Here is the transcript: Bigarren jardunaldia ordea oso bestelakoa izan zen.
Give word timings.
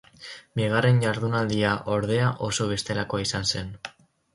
Bigarren 0.59 1.01
jardunaldia 1.03 1.75
ordea 1.99 2.35
oso 2.51 2.71
bestelakoa 2.77 3.27
izan 3.31 3.51
zen. 3.57 3.75